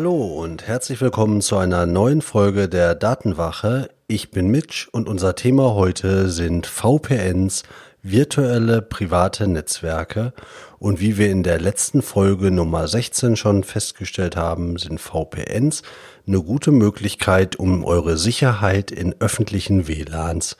Hallo 0.00 0.42
und 0.42 0.66
herzlich 0.66 0.98
willkommen 1.02 1.42
zu 1.42 1.58
einer 1.58 1.84
neuen 1.84 2.22
Folge 2.22 2.70
der 2.70 2.94
Datenwache. 2.94 3.90
Ich 4.06 4.30
bin 4.30 4.48
Mitch 4.48 4.88
und 4.92 5.10
unser 5.10 5.34
Thema 5.34 5.74
heute 5.74 6.30
sind 6.30 6.66
VPNs, 6.66 7.64
virtuelle 8.02 8.80
private 8.80 9.46
Netzwerke. 9.46 10.32
Und 10.78 11.00
wie 11.00 11.18
wir 11.18 11.30
in 11.30 11.42
der 11.42 11.60
letzten 11.60 12.00
Folge 12.00 12.50
Nummer 12.50 12.88
16 12.88 13.36
schon 13.36 13.62
festgestellt 13.62 14.36
haben, 14.36 14.78
sind 14.78 15.02
VPNs 15.02 15.82
eine 16.26 16.40
gute 16.40 16.70
Möglichkeit, 16.70 17.56
um 17.56 17.84
eure 17.84 18.16
Sicherheit 18.16 18.90
in 18.90 19.14
öffentlichen 19.20 19.86
WLANs 19.86 20.56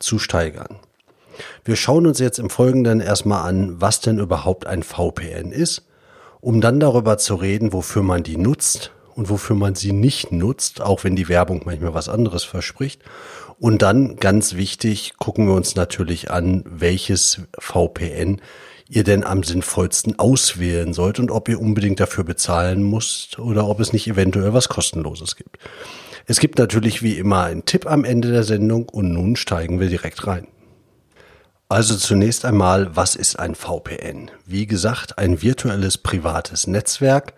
zu 0.00 0.18
steigern. 0.18 0.80
Wir 1.64 1.76
schauen 1.76 2.08
uns 2.08 2.18
jetzt 2.18 2.40
im 2.40 2.50
Folgenden 2.50 2.98
erstmal 2.98 3.48
an, 3.48 3.80
was 3.80 4.00
denn 4.00 4.18
überhaupt 4.18 4.66
ein 4.66 4.82
VPN 4.82 5.52
ist 5.52 5.84
um 6.40 6.60
dann 6.60 6.80
darüber 6.80 7.18
zu 7.18 7.34
reden, 7.34 7.72
wofür 7.72 8.02
man 8.02 8.22
die 8.22 8.36
nutzt 8.36 8.92
und 9.14 9.28
wofür 9.28 9.56
man 9.56 9.74
sie 9.74 9.92
nicht 9.92 10.32
nutzt, 10.32 10.80
auch 10.80 11.04
wenn 11.04 11.16
die 11.16 11.28
Werbung 11.28 11.62
manchmal 11.64 11.94
was 11.94 12.08
anderes 12.08 12.44
verspricht. 12.44 13.02
Und 13.58 13.82
dann, 13.82 14.16
ganz 14.16 14.54
wichtig, 14.54 15.14
gucken 15.18 15.46
wir 15.46 15.54
uns 15.54 15.76
natürlich 15.76 16.30
an, 16.30 16.64
welches 16.66 17.42
VPN 17.58 18.40
ihr 18.88 19.04
denn 19.04 19.22
am 19.22 19.42
sinnvollsten 19.42 20.18
auswählen 20.18 20.94
sollt 20.94 21.20
und 21.20 21.30
ob 21.30 21.48
ihr 21.48 21.60
unbedingt 21.60 22.00
dafür 22.00 22.24
bezahlen 22.24 22.82
müsst 22.82 23.38
oder 23.38 23.68
ob 23.68 23.78
es 23.80 23.92
nicht 23.92 24.08
eventuell 24.08 24.52
was 24.52 24.68
kostenloses 24.68 25.36
gibt. 25.36 25.58
Es 26.26 26.40
gibt 26.40 26.58
natürlich 26.58 27.02
wie 27.02 27.18
immer 27.18 27.44
einen 27.44 27.64
Tipp 27.64 27.86
am 27.86 28.04
Ende 28.04 28.32
der 28.32 28.44
Sendung 28.44 28.88
und 28.88 29.12
nun 29.12 29.36
steigen 29.36 29.78
wir 29.78 29.88
direkt 29.88 30.26
rein. 30.26 30.46
Also 31.70 31.94
zunächst 31.94 32.44
einmal, 32.44 32.96
was 32.96 33.14
ist 33.14 33.38
ein 33.38 33.54
VPN? 33.54 34.32
Wie 34.44 34.66
gesagt, 34.66 35.18
ein 35.18 35.40
virtuelles 35.40 35.98
privates 35.98 36.66
Netzwerk. 36.66 37.32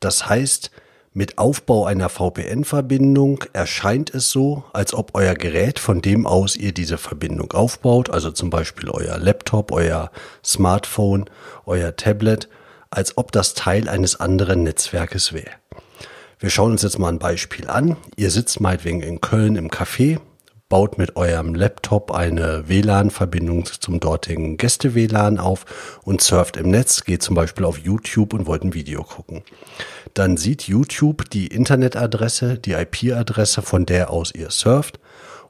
Das 0.00 0.28
heißt, 0.28 0.70
mit 1.14 1.38
Aufbau 1.38 1.86
einer 1.86 2.10
VPN-Verbindung 2.10 3.42
erscheint 3.54 4.14
es 4.14 4.28
so, 4.28 4.64
als 4.74 4.92
ob 4.92 5.12
euer 5.14 5.32
Gerät, 5.32 5.78
von 5.78 6.02
dem 6.02 6.26
aus 6.26 6.56
ihr 6.56 6.74
diese 6.74 6.98
Verbindung 6.98 7.52
aufbaut, 7.52 8.10
also 8.10 8.30
zum 8.30 8.50
Beispiel 8.50 8.90
euer 8.90 9.16
Laptop, 9.16 9.72
euer 9.72 10.10
Smartphone, 10.44 11.30
euer 11.64 11.96
Tablet, 11.96 12.50
als 12.90 13.16
ob 13.16 13.32
das 13.32 13.54
Teil 13.54 13.88
eines 13.88 14.20
anderen 14.20 14.62
Netzwerkes 14.62 15.32
wäre. 15.32 15.52
Wir 16.38 16.50
schauen 16.50 16.72
uns 16.72 16.82
jetzt 16.82 16.98
mal 16.98 17.08
ein 17.08 17.18
Beispiel 17.18 17.70
an. 17.70 17.96
Ihr 18.16 18.30
sitzt 18.30 18.60
meinetwegen 18.60 19.00
in 19.00 19.22
Köln 19.22 19.56
im 19.56 19.70
Café, 19.70 20.20
baut 20.70 20.96
mit 20.96 21.16
eurem 21.16 21.54
Laptop 21.54 22.12
eine 22.12 22.68
WLAN-Verbindung 22.68 23.66
zum 23.66 24.00
dortigen 24.00 24.56
Gäste-WLAN 24.56 25.38
auf 25.38 25.98
und 26.04 26.22
surft 26.22 26.56
im 26.56 26.70
Netz, 26.70 27.04
geht 27.04 27.22
zum 27.22 27.34
Beispiel 27.34 27.66
auf 27.66 27.76
YouTube 27.76 28.32
und 28.32 28.46
wollt 28.46 28.62
ein 28.62 28.72
Video 28.72 29.02
gucken. 29.02 29.42
Dann 30.14 30.38
sieht 30.38 30.62
YouTube 30.62 31.28
die 31.28 31.48
Internetadresse, 31.48 32.56
die 32.56 32.72
IP-Adresse, 32.72 33.62
von 33.62 33.84
der 33.84 34.10
aus 34.10 34.32
ihr 34.32 34.50
surft 34.50 35.00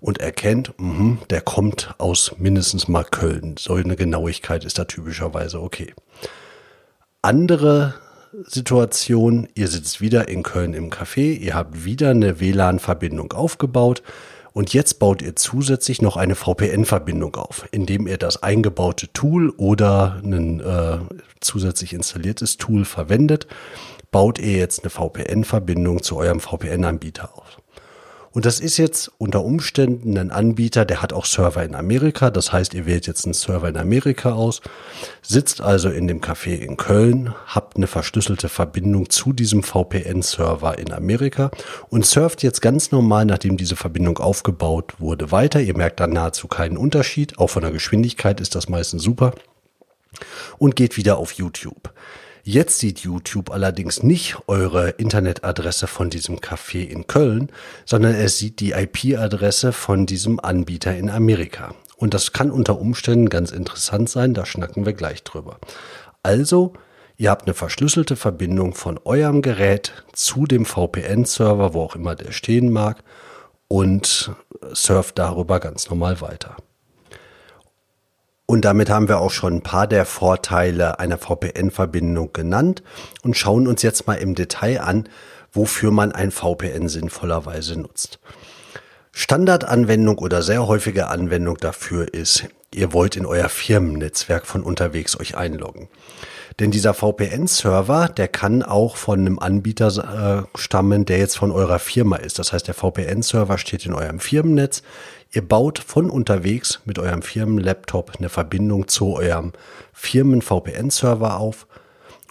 und 0.01 0.19
erkennt, 0.19 0.73
mh, 0.79 1.19
der 1.29 1.43
kommt 1.43 1.95
aus 1.99 2.33
mindestens 2.39 2.89
mal 2.89 3.05
Köln. 3.05 3.57
So 3.59 3.75
eine 3.75 3.97
Genauigkeit 3.97 4.65
ist 4.65 4.79
da 4.79 4.87
typischerweise 4.87 5.61
okay. 5.61 5.95
Andere 7.21 7.95
Situation, 8.45 9.49
ihr 9.55 9.69
sitzt 9.69 10.01
wieder 10.01 10.29
in 10.29 10.43
Köln 10.43 10.73
im 10.73 10.89
Café, 10.91 11.37
ihr 11.37 11.55
habt 11.55 11.85
wieder 11.85 12.11
eine 12.11 12.41
WLAN-Verbindung 12.41 13.33
aufgebaut, 13.33 14.03
und 14.53 14.75
jetzt 14.75 14.99
baut 14.99 15.23
ihr 15.23 15.37
zusätzlich 15.37 16.03
noch 16.03 16.17
eine 16.17 16.35
VPN-Verbindung 16.35 17.37
auf, 17.37 17.69
indem 17.71 18.07
ihr 18.07 18.19
das 18.19 18.43
eingebaute 18.43 19.13
Tool 19.13 19.51
oder 19.51 20.21
ein 20.25 20.61
äh, 20.61 20.99
zusätzlich 21.41 21.93
installiertes 21.93 22.57
Tool 22.57 22.85
verwendet, 22.85 23.47
baut 24.11 24.39
ihr 24.39 24.57
jetzt 24.57 24.83
eine 24.83 24.91
VPN-Verbindung 24.91 26.03
zu 26.03 26.17
eurem 26.17 26.41
VPN-Anbieter 26.41 27.37
auf. 27.37 27.60
Und 28.33 28.45
das 28.45 28.61
ist 28.61 28.77
jetzt 28.77 29.11
unter 29.19 29.45
Umständen 29.45 30.17
ein 30.17 30.31
Anbieter, 30.31 30.85
der 30.85 31.03
hat 31.03 31.13
auch 31.13 31.25
Server 31.25 31.65
in 31.65 31.75
Amerika. 31.75 32.31
Das 32.31 32.53
heißt, 32.53 32.75
ihr 32.75 32.87
wählt 32.87 33.09
jetzt 33.09 33.25
einen 33.25 33.35
Server 33.35 33.69
in 33.69 33.77
Amerika 33.77 34.33
aus, 34.33 34.61
sitzt 35.21 35.61
also 35.61 35.91
in 35.91 36.07
dem 36.07 36.21
Café 36.21 36.55
in 36.55 36.77
Köln, 36.77 37.35
habt 37.47 37.77
eine 37.77 37.89
verschlüsselte 37.89 38.49
Verbindung 38.49 39.11
zu 39.11 39.33
diesem 39.33 39.65
VPN-Server 39.65 40.79
in 40.79 40.93
Amerika 40.93 41.51
und 41.89 42.07
surft 42.07 42.45
jetzt 42.45 42.63
ganz 42.63 42.93
normal, 42.93 43.25
nachdem 43.25 43.57
diese 43.57 43.75
Verbindung 43.75 44.19
aufgebaut 44.19 44.95
wurde, 45.01 45.33
weiter. 45.33 45.61
Ihr 45.61 45.77
merkt 45.77 45.99
dann 45.99 46.13
nahezu 46.13 46.47
keinen 46.47 46.77
Unterschied. 46.77 47.39
Auch 47.39 47.51
von 47.51 47.63
der 47.63 47.73
Geschwindigkeit 47.73 48.41
ist 48.41 48.55
das 48.55 48.69
meistens 48.69 49.03
super. 49.03 49.33
Und 50.59 50.77
geht 50.77 50.97
wieder 50.97 51.19
auf 51.19 51.33
YouTube. 51.33 51.93
Jetzt 52.53 52.81
sieht 52.81 52.99
YouTube 52.99 53.53
allerdings 53.53 54.03
nicht 54.03 54.37
eure 54.49 54.89
Internetadresse 54.91 55.87
von 55.87 56.11
diesem 56.11 56.41
Café 56.41 56.83
in 56.83 57.07
Köln, 57.07 57.53
sondern 57.87 58.17
er 58.17 58.29
sieht 58.29 58.59
die 58.59 58.73
IP-Adresse 58.73 59.73
von 59.73 60.05
diesem 60.05 60.41
Anbieter 60.41 60.97
in 60.97 61.11
Amerika. 61.11 61.77
Und 61.97 62.13
das 62.13 62.33
kann 62.33 62.51
unter 62.51 62.81
Umständen 62.81 63.29
ganz 63.29 63.53
interessant 63.53 64.11
sein, 64.11 64.35
da 64.35 64.47
schnacken 64.47 64.85
wir 64.85 64.95
gleich 64.95 65.23
drüber. 65.23 65.59
Also, 66.25 66.73
ihr 67.17 67.31
habt 67.31 67.47
eine 67.47 67.55
verschlüsselte 67.55 68.17
Verbindung 68.17 68.75
von 68.75 68.99
eurem 69.05 69.43
Gerät 69.43 70.05
zu 70.13 70.45
dem 70.45 70.65
VPN-Server, 70.65 71.73
wo 71.73 71.83
auch 71.83 71.95
immer 71.95 72.17
der 72.17 72.33
stehen 72.33 72.73
mag, 72.73 73.05
und 73.69 74.33
surft 74.73 75.21
darüber 75.21 75.61
ganz 75.61 75.89
normal 75.89 76.21
weiter. 76.21 76.57
Und 78.51 78.65
damit 78.65 78.91
haben 78.91 79.07
wir 79.07 79.21
auch 79.21 79.31
schon 79.31 79.59
ein 79.59 79.63
paar 79.63 79.87
der 79.87 80.05
Vorteile 80.05 80.99
einer 80.99 81.19
VPN-Verbindung 81.19 82.33
genannt 82.33 82.83
und 83.23 83.37
schauen 83.37 83.69
uns 83.69 83.83
jetzt 83.83 84.09
mal 84.09 84.15
im 84.15 84.35
Detail 84.35 84.81
an, 84.81 85.09
wofür 85.53 85.93
man 85.93 86.11
ein 86.11 86.33
VPN 86.33 86.89
sinnvollerweise 86.89 87.79
nutzt. 87.79 88.19
Standardanwendung 89.13 90.19
oder 90.19 90.43
sehr 90.43 90.67
häufige 90.67 91.07
Anwendung 91.07 91.59
dafür 91.59 92.13
ist, 92.13 92.49
ihr 92.75 92.93
wollt 92.93 93.15
in 93.15 93.25
euer 93.25 93.49
Firmennetzwerk 93.49 94.47
von 94.47 94.65
unterwegs 94.65 95.21
euch 95.21 95.37
einloggen. 95.37 95.89
Denn 96.59 96.73
dieser 96.73 96.93
VPN-Server, 96.93 98.09
der 98.09 98.27
kann 98.27 98.65
auch 98.65 98.97
von 98.97 99.21
einem 99.21 99.39
Anbieter 99.39 100.47
äh, 100.55 100.59
stammen, 100.59 101.05
der 101.05 101.19
jetzt 101.19 101.39
von 101.39 101.53
eurer 101.53 101.79
Firma 101.79 102.17
ist. 102.17 102.41
Das 102.41 102.53
heißt, 102.53 102.67
der 102.67 102.75
VPN-Server 102.75 103.59
steht 103.59 103.87
in 103.87 103.95
eurem 103.95 104.19
Firmennetz. 104.19 104.83
Ihr 105.33 105.47
baut 105.47 105.79
von 105.79 106.11
unterwegs 106.11 106.81
mit 106.85 106.99
eurem 106.99 107.23
Firmenlaptop 107.23 108.13
eine 108.19 108.29
Verbindung 108.29 108.89
zu 108.89 109.15
eurem 109.15 109.53
Firmen-VPN-Server 109.93 111.39
auf. 111.39 111.69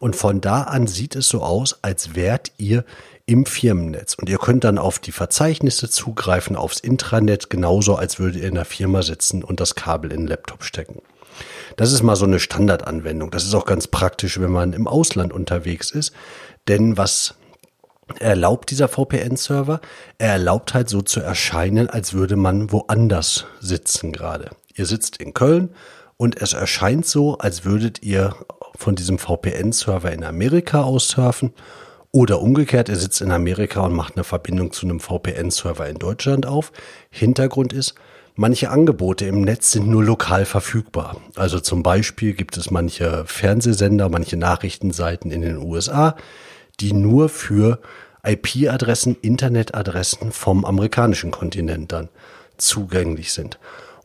Und 0.01 0.15
von 0.15 0.41
da 0.41 0.63
an 0.63 0.87
sieht 0.87 1.15
es 1.15 1.29
so 1.29 1.41
aus, 1.41 1.79
als 1.81 2.15
wärt 2.15 2.51
ihr 2.57 2.83
im 3.25 3.45
Firmennetz. 3.45 4.15
Und 4.15 4.27
ihr 4.27 4.37
könnt 4.37 4.63
dann 4.63 4.77
auf 4.77 4.99
die 4.99 5.11
Verzeichnisse 5.11 5.89
zugreifen, 5.89 6.55
aufs 6.55 6.79
Intranet, 6.79 7.49
genauso 7.49 7.95
als 7.95 8.19
würdet 8.19 8.41
ihr 8.41 8.47
in 8.47 8.55
der 8.55 8.65
Firma 8.65 9.01
sitzen 9.01 9.43
und 9.43 9.59
das 9.59 9.75
Kabel 9.75 10.11
in 10.11 10.21
den 10.21 10.27
Laptop 10.27 10.63
stecken. 10.63 11.01
Das 11.77 11.93
ist 11.93 12.03
mal 12.03 12.17
so 12.17 12.25
eine 12.25 12.39
Standardanwendung. 12.39 13.31
Das 13.31 13.45
ist 13.45 13.53
auch 13.53 13.65
ganz 13.65 13.87
praktisch, 13.87 14.39
wenn 14.41 14.51
man 14.51 14.73
im 14.73 14.87
Ausland 14.87 15.31
unterwegs 15.31 15.91
ist. 15.91 16.11
Denn 16.67 16.97
was 16.97 17.35
erlaubt 18.19 18.71
dieser 18.71 18.87
VPN-Server? 18.87 19.81
Er 20.17 20.31
erlaubt 20.33 20.73
halt 20.73 20.89
so 20.89 21.01
zu 21.01 21.19
erscheinen, 21.19 21.89
als 21.89 22.13
würde 22.13 22.35
man 22.35 22.71
woanders 22.71 23.45
sitzen 23.59 24.11
gerade. 24.11 24.49
Ihr 24.75 24.85
sitzt 24.85 25.17
in 25.17 25.33
Köln 25.33 25.69
und 26.17 26.41
es 26.41 26.53
erscheint 26.53 27.05
so, 27.05 27.37
als 27.37 27.65
würdet 27.65 28.03
ihr 28.03 28.35
von 28.75 28.95
diesem 28.95 29.19
VPN-Server 29.19 30.11
in 30.11 30.23
Amerika 30.23 30.83
aus 30.83 31.09
surfen 31.09 31.53
oder 32.11 32.41
umgekehrt, 32.41 32.89
ihr 32.89 32.95
sitzt 32.95 33.21
in 33.21 33.31
Amerika 33.31 33.81
und 33.81 33.93
macht 33.93 34.15
eine 34.15 34.23
Verbindung 34.23 34.71
zu 34.71 34.87
einem 34.87 34.99
VPN-Server 34.99 35.87
in 35.87 35.97
Deutschland 35.97 36.45
auf. 36.45 36.71
Hintergrund 37.11 37.71
ist, 37.71 37.93
manche 38.35 38.69
Angebote 38.69 39.25
im 39.25 39.41
Netz 39.41 39.71
sind 39.71 39.87
nur 39.87 40.03
lokal 40.03 40.45
verfügbar. 40.45 41.17
Also 41.35 41.59
zum 41.59 41.83
Beispiel 41.83 42.33
gibt 42.33 42.57
es 42.57 42.71
manche 42.71 43.25
Fernsehsender, 43.25 44.09
manche 44.09 44.37
Nachrichtenseiten 44.37 45.29
in 45.29 45.41
den 45.41 45.57
USA, 45.57 46.15
die 46.79 46.93
nur 46.93 47.29
für 47.29 47.79
IP-Adressen, 48.23 49.17
Internetadressen 49.21 50.31
vom 50.31 50.65
amerikanischen 50.65 51.31
Kontinent 51.31 51.91
dann 51.91 52.09
zugänglich 52.57 53.33
sind. 53.33 53.59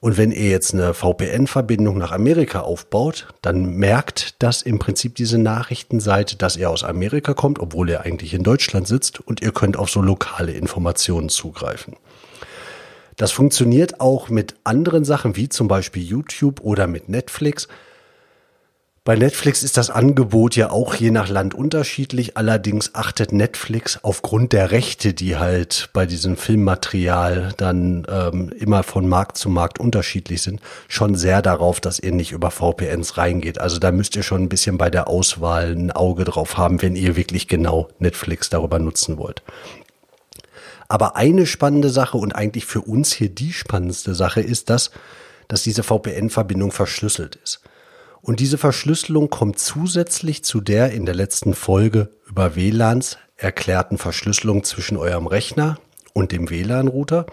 Und 0.05 0.19
wenn 0.19 0.33
ihr 0.33 0.51
jetzt 0.51 0.75
eine 0.75 0.93
VPN-Verbindung 0.93 1.97
nach 1.97 2.13
Amerika 2.13 2.61
aufbaut, 2.61 3.29
dann 3.41 3.77
merkt 3.77 4.43
das 4.43 4.61
im 4.61 4.79
Prinzip 4.79 5.15
diese 5.15 5.39
Nachrichtenseite, 5.39 6.37
dass 6.37 6.59
ihr 6.59 6.69
aus 6.69 6.85
Amerika 6.85 7.33
kommt, 7.33 7.59
obwohl 7.59 7.89
ihr 7.89 8.03
eigentlich 8.03 8.35
in 8.35 8.43
Deutschland 8.43 8.87
sitzt 8.87 9.21
und 9.21 9.41
ihr 9.41 9.53
könnt 9.53 9.79
auf 9.79 9.89
so 9.89 10.03
lokale 10.03 10.53
Informationen 10.53 11.31
zugreifen. 11.31 11.97
Das 13.17 13.33
funktioniert 13.33 14.01
auch 14.01 14.29
mit 14.29 14.57
anderen 14.65 15.07
Sachen 15.07 15.37
wie 15.37 15.49
zum 15.49 15.69
Beispiel 15.69 16.03
YouTube 16.03 16.61
oder 16.61 16.87
mit 16.87 17.09
Netflix. 17.09 17.69
Bei 19.07 19.17
Netflix 19.17 19.63
ist 19.63 19.77
das 19.77 19.91
Angebot 19.91 20.57
ja 20.57 20.71
auch 20.71 20.95
je 20.95 21.11
nach 21.11 21.29
Land 21.29 21.53
unterschiedlich. 21.53 22.39
Allerdings 22.39 22.95
achtet 22.95 23.33
Netflix 23.33 23.99
aufgrund 24.01 24.55
der 24.55 24.71
Rechte, 24.71 25.13
die 25.13 25.37
halt 25.37 25.91
bei 25.93 26.07
diesem 26.07 26.39
Filmmaterial 26.39 27.53
dann 27.59 28.07
ähm, 28.09 28.49
immer 28.59 28.83
von 28.83 29.07
Markt 29.07 29.37
zu 29.37 29.51
Markt 29.51 29.79
unterschiedlich 29.79 30.41
sind, 30.41 30.63
schon 30.89 31.17
sehr 31.17 31.43
darauf, 31.43 31.83
dass 31.83 31.99
ihr 32.01 32.13
nicht 32.13 32.33
über 32.33 32.51
VPNs 32.51 33.19
reingeht. 33.19 33.61
Also 33.61 33.79
da 33.79 33.93
müsst 33.93 34.17
ihr 34.17 34.23
schon 34.23 34.45
ein 34.45 34.49
bisschen 34.49 34.79
bei 34.79 34.89
der 34.89 35.07
Auswahl 35.07 35.73
ein 35.73 35.91
Auge 35.91 36.25
drauf 36.25 36.57
haben, 36.57 36.81
wenn 36.81 36.97
ihr 36.97 37.15
wirklich 37.15 37.47
genau 37.47 37.89
Netflix 37.99 38.49
darüber 38.49 38.79
nutzen 38.79 39.19
wollt. 39.19 39.43
Aber 40.89 41.15
eine 41.15 41.45
spannende 41.45 41.91
Sache 41.91 42.17
und 42.17 42.35
eigentlich 42.35 42.65
für 42.65 42.81
uns 42.81 43.13
hier 43.13 43.29
die 43.29 43.53
spannendste 43.53 44.15
Sache 44.15 44.41
ist, 44.41 44.71
dass, 44.71 44.93
dass 45.47 45.63
diese 45.63 45.83
VPN-Verbindung 45.83 46.73
verschlüsselt 46.73 47.37
ist. 47.37 47.61
Und 48.25 48.41
diese 48.41 48.57
Verschlüsselung 48.57 49.29
kommt 49.29 49.59
zusätzlich 49.59 50.45
zu 50.45 50.63
der 50.63 50.93
in 50.93 51.05
der 51.05 51.15
letzten 51.15 51.53
Folge 51.53 52.09
über 52.27 52.57
WLANs 52.57 53.19
erklärten 53.37 53.99
Verschlüsselung 53.99 54.65
zwischen 54.65 54.97
eurem 54.97 55.27
Rechner 55.27 55.79
und 56.15 56.33
dem 56.33 56.49
WLAN-Router 56.49 57.27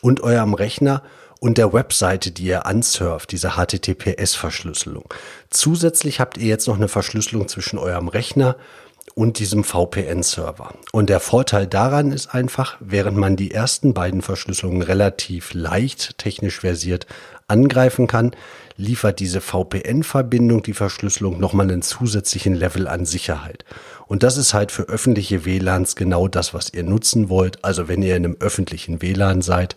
und 0.00 0.22
eurem 0.22 0.54
Rechner 0.54 1.02
und 1.40 1.58
der 1.58 1.74
Webseite, 1.74 2.30
die 2.30 2.44
ihr 2.44 2.64
ansurft, 2.64 3.32
diese 3.32 3.50
HTTPS-Verschlüsselung. 3.58 5.12
Zusätzlich 5.50 6.20
habt 6.20 6.38
ihr 6.38 6.46
jetzt 6.46 6.68
noch 6.68 6.76
eine 6.76 6.88
Verschlüsselung 6.88 7.46
zwischen 7.46 7.78
eurem 7.78 8.08
Rechner 8.08 8.56
und 9.14 9.38
diesem 9.38 9.64
VPN-Server. 9.64 10.72
Und 10.92 11.10
der 11.10 11.20
Vorteil 11.20 11.66
daran 11.66 12.12
ist 12.12 12.34
einfach, 12.34 12.76
während 12.80 13.18
man 13.18 13.36
die 13.36 13.50
ersten 13.50 13.92
beiden 13.92 14.22
Verschlüsselungen 14.22 14.80
relativ 14.80 15.52
leicht 15.52 16.16
technisch 16.16 16.60
versiert 16.60 17.06
angreifen 17.50 18.06
kann, 18.06 18.32
liefert 18.76 19.20
diese 19.20 19.40
VPN-Verbindung, 19.40 20.62
die 20.62 20.72
Verschlüsselung, 20.72 21.38
nochmal 21.38 21.70
einen 21.70 21.82
zusätzlichen 21.82 22.54
Level 22.54 22.88
an 22.88 23.04
Sicherheit. 23.04 23.64
Und 24.06 24.22
das 24.22 24.36
ist 24.36 24.54
halt 24.54 24.72
für 24.72 24.84
öffentliche 24.84 25.44
WLANs 25.44 25.96
genau 25.96 26.28
das, 26.28 26.54
was 26.54 26.72
ihr 26.72 26.82
nutzen 26.82 27.28
wollt. 27.28 27.64
Also 27.64 27.88
wenn 27.88 28.02
ihr 28.02 28.16
in 28.16 28.24
einem 28.24 28.36
öffentlichen 28.40 29.02
WLAN 29.02 29.42
seid, 29.42 29.76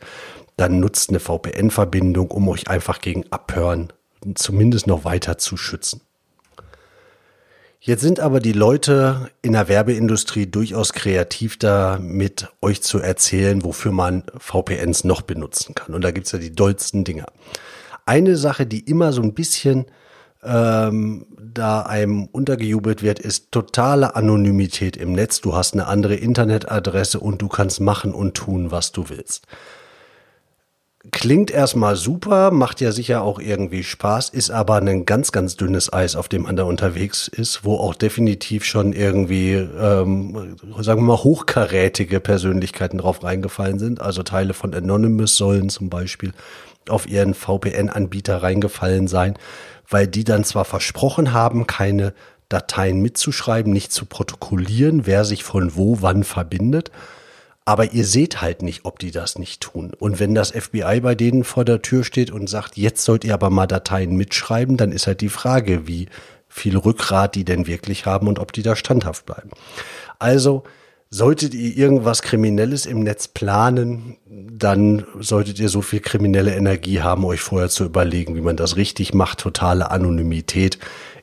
dann 0.55 0.79
nutzt 0.79 1.09
eine 1.09 1.19
VPN-Verbindung, 1.19 2.31
um 2.31 2.47
euch 2.47 2.67
einfach 2.67 3.01
gegen 3.01 3.25
Abhören 3.31 3.91
zumindest 4.35 4.87
noch 4.87 5.03
weiter 5.03 5.37
zu 5.37 5.57
schützen. 5.57 6.01
Jetzt 7.85 7.99
sind 7.99 8.21
aber 8.21 8.39
die 8.39 8.53
Leute 8.53 9.29
in 9.41 9.51
der 9.51 9.67
Werbeindustrie 9.67 10.47
durchaus 10.47 10.93
kreativ 10.93 11.59
damit, 11.59 12.47
euch 12.61 12.81
zu 12.81 12.99
erzählen, 12.99 13.65
wofür 13.65 13.91
man 13.91 14.23
VPNs 14.37 15.03
noch 15.03 15.21
benutzen 15.21 15.75
kann. 15.75 15.93
Und 15.93 16.01
da 16.01 16.11
gibt's 16.11 16.31
ja 16.31 16.39
die 16.39 16.55
dollsten 16.55 17.03
Dinger. 17.03 17.25
Eine 18.05 18.37
Sache, 18.37 18.65
die 18.65 18.79
immer 18.79 19.11
so 19.11 19.21
ein 19.21 19.33
bisschen 19.33 19.87
ähm, 20.45 21.25
da 21.37 21.81
einem 21.81 22.27
untergejubelt 22.27 23.03
wird, 23.03 23.19
ist 23.19 23.51
totale 23.51 24.15
Anonymität 24.15 24.95
im 24.95 25.11
Netz. 25.11 25.41
Du 25.41 25.53
hast 25.53 25.73
eine 25.73 25.87
andere 25.87 26.15
Internetadresse 26.15 27.19
und 27.19 27.41
du 27.41 27.49
kannst 27.49 27.81
machen 27.81 28.13
und 28.13 28.35
tun, 28.35 28.71
was 28.71 28.93
du 28.93 29.09
willst. 29.09 29.45
Klingt 31.11 31.51
erstmal 31.51 31.97
super, 31.97 32.51
macht 32.51 32.79
ja 32.79 32.93
sicher 32.93 33.23
auch 33.23 33.37
irgendwie 33.37 33.83
Spaß, 33.83 34.29
ist 34.29 34.51
aber 34.51 34.77
ein 34.77 35.05
ganz, 35.05 35.33
ganz 35.33 35.57
dünnes 35.57 35.91
Eis, 35.91 36.15
auf 36.15 36.29
dem 36.29 36.43
man 36.43 36.55
da 36.55 36.63
unterwegs 36.63 37.27
ist, 37.27 37.65
wo 37.65 37.75
auch 37.75 37.93
definitiv 37.93 38.63
schon 38.63 38.93
irgendwie, 38.93 39.51
ähm, 39.51 40.55
sagen 40.79 41.01
wir 41.01 41.07
mal, 41.07 41.23
hochkarätige 41.23 42.21
Persönlichkeiten 42.21 42.99
drauf 42.99 43.21
reingefallen 43.21 43.79
sind. 43.79 43.99
Also 43.99 44.23
Teile 44.23 44.53
von 44.53 44.73
Anonymous 44.73 45.35
sollen 45.35 45.67
zum 45.67 45.89
Beispiel 45.89 46.31
auf 46.87 47.05
ihren 47.05 47.33
VPN-Anbieter 47.33 48.41
reingefallen 48.41 49.09
sein, 49.09 49.37
weil 49.89 50.07
die 50.07 50.23
dann 50.23 50.45
zwar 50.45 50.63
versprochen 50.63 51.33
haben, 51.33 51.67
keine 51.67 52.13
Dateien 52.47 53.01
mitzuschreiben, 53.01 53.73
nicht 53.73 53.91
zu 53.91 54.05
protokollieren, 54.05 55.05
wer 55.05 55.25
sich 55.25 55.43
von 55.43 55.75
wo 55.75 55.97
wann 55.99 56.23
verbindet, 56.23 56.91
aber 57.65 57.93
ihr 57.93 58.05
seht 58.05 58.41
halt 58.41 58.61
nicht, 58.61 58.81
ob 58.83 58.99
die 58.99 59.11
das 59.11 59.37
nicht 59.37 59.61
tun. 59.61 59.93
Und 59.97 60.19
wenn 60.19 60.35
das 60.35 60.51
FBI 60.51 60.99
bei 61.01 61.15
denen 61.15 61.43
vor 61.43 61.63
der 61.63 61.81
Tür 61.81 62.03
steht 62.03 62.31
und 62.31 62.49
sagt, 62.49 62.77
jetzt 62.77 63.03
sollt 63.03 63.23
ihr 63.23 63.33
aber 63.33 63.49
mal 63.49 63.67
Dateien 63.67 64.15
mitschreiben, 64.15 64.75
dann 64.77 64.91
ist 64.91 65.07
halt 65.07 65.21
die 65.21 65.29
Frage, 65.29 65.87
wie 65.87 66.07
viel 66.49 66.77
Rückgrat 66.77 67.35
die 67.35 67.45
denn 67.45 67.65
wirklich 67.65 68.05
haben 68.05 68.27
und 68.27 68.39
ob 68.39 68.51
die 68.51 68.63
da 68.63 68.75
standhaft 68.75 69.25
bleiben. 69.25 69.49
Also, 70.19 70.63
solltet 71.09 71.53
ihr 71.53 71.77
irgendwas 71.77 72.21
Kriminelles 72.21 72.85
im 72.85 73.01
Netz 73.01 73.27
planen, 73.27 74.17
dann 74.25 75.05
solltet 75.19 75.59
ihr 75.59 75.69
so 75.69 75.81
viel 75.81 75.99
kriminelle 75.99 76.55
Energie 76.55 77.01
haben, 77.01 77.23
euch 77.23 77.41
vorher 77.41 77.69
zu 77.69 77.85
überlegen, 77.85 78.35
wie 78.35 78.41
man 78.41 78.57
das 78.57 78.77
richtig 78.77 79.13
macht. 79.13 79.39
Totale 79.39 79.91
Anonymität 79.91 80.79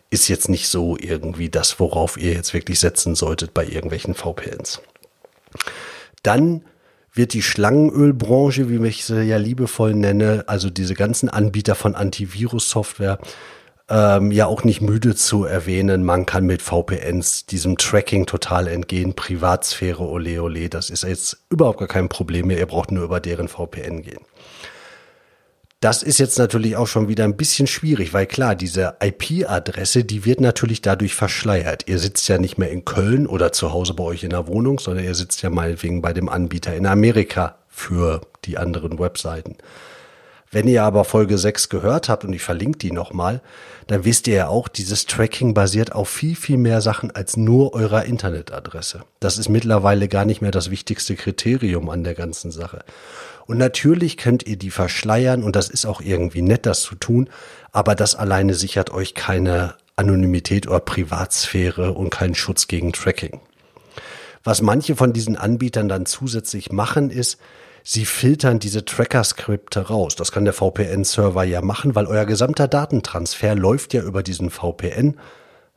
ist 0.08 0.28
jetzt 0.28 0.48
nicht 0.48 0.68
so 0.68 0.96
irgendwie 0.96 1.48
das, 1.48 1.80
worauf 1.80 2.16
ihr 2.16 2.32
jetzt 2.32 2.54
wirklich 2.54 2.80
setzen 2.80 3.14
solltet 3.14 3.52
bei 3.52 3.66
irgendwelchen 3.66 4.14
VPNs. 4.14 4.80
Dann 6.22 6.64
wird 7.12 7.32
die 7.32 7.42
Schlangenölbranche, 7.42 8.68
wie 8.68 8.86
ich 8.86 9.04
sie 9.04 9.22
ja 9.22 9.36
liebevoll 9.36 9.94
nenne, 9.94 10.44
also 10.46 10.70
diese 10.70 10.94
ganzen 10.94 11.28
Anbieter 11.28 11.74
von 11.74 11.94
Antivirus-Software, 11.94 13.18
ähm, 13.88 14.30
ja 14.30 14.46
auch 14.46 14.62
nicht 14.62 14.80
müde 14.80 15.16
zu 15.16 15.44
erwähnen, 15.44 16.04
man 16.04 16.24
kann 16.24 16.46
mit 16.46 16.62
VPNs 16.62 17.46
diesem 17.46 17.76
Tracking 17.76 18.26
total 18.26 18.68
entgehen, 18.68 19.14
Privatsphäre, 19.14 20.04
ole 20.04 20.40
ole, 20.40 20.68
das 20.68 20.90
ist 20.90 21.02
jetzt 21.02 21.44
überhaupt 21.50 21.80
gar 21.80 21.88
kein 21.88 22.08
Problem 22.08 22.46
mehr, 22.46 22.58
ihr 22.58 22.66
braucht 22.66 22.92
nur 22.92 23.02
über 23.02 23.18
deren 23.18 23.48
VPN 23.48 24.02
gehen. 24.02 24.24
Das 25.80 26.02
ist 26.02 26.18
jetzt 26.18 26.38
natürlich 26.38 26.76
auch 26.76 26.86
schon 26.86 27.08
wieder 27.08 27.24
ein 27.24 27.38
bisschen 27.38 27.66
schwierig, 27.66 28.12
weil 28.12 28.26
klar, 28.26 28.54
diese 28.54 28.96
IP-Adresse, 29.02 30.04
die 30.04 30.26
wird 30.26 30.42
natürlich 30.42 30.82
dadurch 30.82 31.14
verschleiert. 31.14 31.88
Ihr 31.88 31.98
sitzt 31.98 32.28
ja 32.28 32.36
nicht 32.36 32.58
mehr 32.58 32.70
in 32.70 32.84
Köln 32.84 33.26
oder 33.26 33.50
zu 33.52 33.72
Hause 33.72 33.94
bei 33.94 34.04
euch 34.04 34.22
in 34.22 34.28
der 34.28 34.46
Wohnung, 34.46 34.78
sondern 34.78 35.06
ihr 35.06 35.14
sitzt 35.14 35.40
ja 35.40 35.48
meinetwegen 35.48 36.02
bei 36.02 36.12
dem 36.12 36.28
Anbieter 36.28 36.76
in 36.76 36.84
Amerika 36.84 37.56
für 37.70 38.20
die 38.44 38.58
anderen 38.58 38.98
Webseiten. 38.98 39.56
Wenn 40.52 40.66
ihr 40.66 40.82
aber 40.82 41.04
Folge 41.04 41.38
6 41.38 41.68
gehört 41.68 42.08
habt 42.08 42.24
und 42.24 42.32
ich 42.32 42.42
verlinke 42.42 42.78
die 42.78 42.90
nochmal, 42.90 43.40
dann 43.86 44.04
wisst 44.04 44.26
ihr 44.26 44.34
ja 44.34 44.48
auch, 44.48 44.66
dieses 44.66 45.06
Tracking 45.06 45.54
basiert 45.54 45.92
auf 45.92 46.08
viel, 46.08 46.34
viel 46.34 46.56
mehr 46.56 46.80
Sachen 46.80 47.12
als 47.12 47.36
nur 47.36 47.72
eurer 47.72 48.04
Internetadresse. 48.04 49.02
Das 49.20 49.38
ist 49.38 49.48
mittlerweile 49.48 50.08
gar 50.08 50.24
nicht 50.24 50.40
mehr 50.40 50.50
das 50.50 50.70
wichtigste 50.70 51.14
Kriterium 51.14 51.88
an 51.88 52.02
der 52.02 52.14
ganzen 52.14 52.50
Sache. 52.50 52.84
Und 53.46 53.58
natürlich 53.58 54.16
könnt 54.16 54.44
ihr 54.44 54.56
die 54.56 54.72
verschleiern 54.72 55.44
und 55.44 55.54
das 55.54 55.68
ist 55.68 55.86
auch 55.86 56.00
irgendwie 56.00 56.42
nett, 56.42 56.66
das 56.66 56.82
zu 56.82 56.96
tun, 56.96 57.30
aber 57.70 57.94
das 57.94 58.16
alleine 58.16 58.54
sichert 58.54 58.90
euch 58.90 59.14
keine 59.14 59.74
Anonymität 59.94 60.66
oder 60.66 60.80
Privatsphäre 60.80 61.92
und 61.92 62.10
keinen 62.10 62.34
Schutz 62.34 62.66
gegen 62.66 62.92
Tracking. 62.92 63.40
Was 64.42 64.62
manche 64.62 64.96
von 64.96 65.12
diesen 65.12 65.36
Anbietern 65.36 65.88
dann 65.88 66.06
zusätzlich 66.06 66.72
machen, 66.72 67.10
ist, 67.10 67.38
sie 67.82 68.04
filtern 68.04 68.58
diese 68.58 68.84
Tracker-Skripte 68.84 69.88
raus. 69.88 70.16
Das 70.16 70.32
kann 70.32 70.44
der 70.44 70.54
VPN-Server 70.54 71.44
ja 71.44 71.62
machen, 71.62 71.94
weil 71.94 72.06
euer 72.06 72.26
gesamter 72.26 72.68
Datentransfer 72.68 73.54
läuft 73.54 73.94
ja 73.94 74.02
über 74.02 74.22
diesen 74.22 74.50
VPN. 74.50 75.16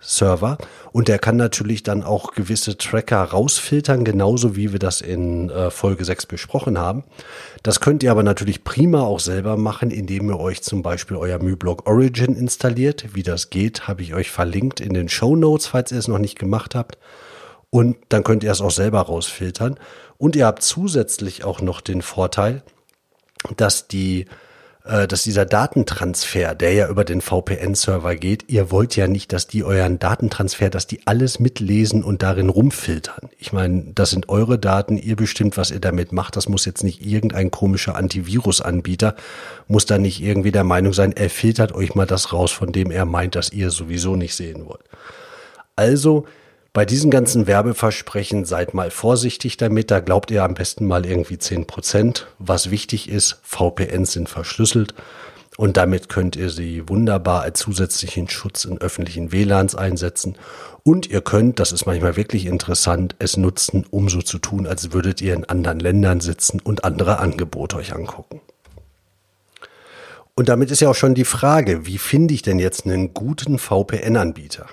Server 0.04 0.58
und 0.92 1.08
der 1.08 1.18
kann 1.18 1.38
natürlich 1.38 1.84
dann 1.84 2.04
auch 2.04 2.34
gewisse 2.34 2.78
Tracker 2.78 3.24
rausfiltern, 3.24 4.04
genauso 4.04 4.56
wie 4.56 4.72
wir 4.72 4.80
das 4.80 5.02
in 5.02 5.50
äh, 5.50 5.72
Folge 5.72 6.06
6 6.06 6.26
besprochen 6.26 6.78
haben. 6.78 7.04
Das 7.64 7.80
könnt 7.80 8.04
ihr 8.04 8.12
aber 8.12 8.24
natürlich 8.24 8.64
prima 8.64 9.02
auch 9.02 9.20
selber 9.20 9.58
machen, 9.58 9.92
indem 9.92 10.30
ihr 10.30 10.40
euch 10.40 10.62
zum 10.62 10.84
Beispiel 10.84 11.18
euer 11.18 11.42
MyBlog 11.42 11.88
Origin 11.88 12.36
installiert. 12.36 13.06
Wie 13.14 13.24
das 13.24 13.50
geht, 13.50 13.88
habe 13.88 14.02
ich 14.02 14.14
euch 14.14 14.30
verlinkt 14.30 14.82
in 14.82 14.94
den 14.94 15.10
Show 15.10 15.36
Notes, 15.36 15.68
falls 15.68 15.92
ihr 15.92 16.00
es 16.00 16.08
noch 16.08 16.20
nicht 16.20 16.38
gemacht 16.38 16.76
habt. 16.76 16.98
Und 17.74 17.98
dann 18.10 18.24
könnt 18.24 18.44
ihr 18.44 18.52
es 18.52 18.62
auch 18.62 18.70
selber 18.70 19.02
rausfiltern. 19.02 19.80
Und 20.20 20.36
ihr 20.36 20.46
habt 20.46 20.62
zusätzlich 20.62 21.44
auch 21.44 21.60
noch 21.60 21.82
den 21.82 22.04
Vorteil, 22.04 22.62
dass 23.58 23.88
die 23.88 24.28
äh, 24.86 25.08
dass 25.08 25.24
dieser 25.24 25.48
Datentransfer, 25.48 26.54
der 26.54 26.74
ja 26.74 26.88
über 26.88 27.04
den 27.04 27.20
VPN-Server 27.20 28.16
geht, 28.16 28.48
ihr 28.48 28.70
wollt 28.70 28.96
ja 28.96 29.08
nicht, 29.08 29.34
dass 29.34 29.48
die 29.48 29.64
euren 29.64 29.98
Datentransfer, 29.98 30.70
dass 30.70 30.86
die 30.86 31.00
alles 31.08 31.40
mitlesen 31.40 32.04
und 32.04 32.22
darin 32.22 32.50
rumfiltern. 32.50 33.32
Ich 33.40 33.54
meine, 33.54 33.86
das 33.96 34.12
sind 34.12 34.30
eure 34.30 34.60
Daten, 34.60 35.00
ihr 35.00 35.16
bestimmt, 35.16 35.58
was 35.58 35.72
ihr 35.72 35.80
damit 35.80 36.12
macht. 36.12 36.36
Das 36.36 36.48
muss 36.48 36.66
jetzt 36.66 36.84
nicht 36.84 37.04
irgendein 37.04 37.50
komischer 37.50 37.96
Antivirus-Anbieter, 37.96 39.16
muss 39.68 39.88
da 39.88 39.98
nicht 39.98 40.22
irgendwie 40.22 40.52
der 40.52 40.64
Meinung 40.64 40.94
sein, 40.94 41.12
er 41.12 41.32
filtert 41.32 41.72
euch 41.74 41.96
mal 41.96 42.06
das 42.06 42.34
raus, 42.34 42.52
von 42.52 42.72
dem 42.72 42.92
er 42.92 43.06
meint, 43.06 43.34
dass 43.34 43.52
ihr 43.52 43.72
sowieso 43.72 44.16
nicht 44.16 44.36
sehen 44.36 44.68
wollt. 44.68 44.84
Also, 45.76 46.28
bei 46.74 46.86
diesen 46.86 47.12
ganzen 47.12 47.46
Werbeversprechen 47.46 48.46
seid 48.46 48.74
mal 48.74 48.90
vorsichtig 48.90 49.58
damit. 49.58 49.92
Da 49.92 50.00
glaubt 50.00 50.32
ihr 50.32 50.44
am 50.44 50.56
besten 50.56 50.88
mal 50.88 51.06
irgendwie 51.06 51.38
zehn 51.38 51.68
Prozent. 51.68 52.26
Was 52.40 52.72
wichtig 52.72 53.10
ist, 53.10 53.40
VPNs 53.44 54.14
sind 54.14 54.28
verschlüsselt. 54.28 54.96
Und 55.56 55.78
damit 55.78 56.10
könnt 56.10 56.36
ihr 56.36 56.50
sie 56.50 56.90
wunderbar 56.90 57.44
als 57.44 57.60
zusätzlichen 57.60 58.28
Schutz 58.28 58.66
in 58.66 58.82
öffentlichen 58.82 59.32
WLANs 59.32 59.76
einsetzen. 59.76 60.36
Und 60.82 61.08
ihr 61.08 61.22
könnt, 61.22 61.60
das 61.60 61.72
ist 61.72 61.86
manchmal 61.86 62.16
wirklich 62.16 62.48
interessant, 62.48 63.16
es 63.20 63.38
nutzen, 63.38 63.86
um 63.92 64.10
so 64.10 64.24
zu 64.24 64.40
tun, 64.40 64.66
als 64.66 64.92
würdet 64.92 65.22
ihr 65.22 65.36
in 65.36 65.46
anderen 65.46 65.80
Ländern 65.80 66.22
sitzen 66.22 66.60
und 66.60 66.84
andere 66.86 67.20
Angebote 67.20 67.76
euch 67.76 67.94
angucken. 67.94 68.42
Und 70.34 70.50
damit 70.50 70.72
ist 70.72 70.80
ja 70.80 70.90
auch 70.90 70.96
schon 70.96 71.14
die 71.14 71.24
Frage, 71.24 71.86
wie 71.86 72.00
finde 72.00 72.34
ich 72.34 72.42
denn 72.42 72.58
jetzt 72.58 72.88
einen 72.88 73.14
guten 73.14 73.60
VPN-Anbieter? 73.60 74.66